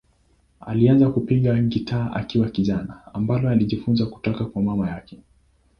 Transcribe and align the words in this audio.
Alianza 0.59 1.09
kupiga 1.09 1.61
gitaa 1.61 2.11
akiwa 2.13 2.49
kijana, 2.49 3.01
ambalo 3.13 3.49
alijifunza 3.49 4.05
kutoka 4.05 4.45
kwa 4.45 4.61
mama 4.61 4.89
yake. 4.89 5.19